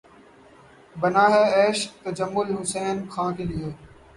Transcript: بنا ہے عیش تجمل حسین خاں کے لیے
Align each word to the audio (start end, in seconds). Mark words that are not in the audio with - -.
بنا 0.95 1.25
ہے 1.33 1.43
عیش 1.55 1.79
تجمل 2.03 2.47
حسین 2.57 2.97
خاں 3.11 3.31
کے 3.37 3.43
لیے 3.51 3.69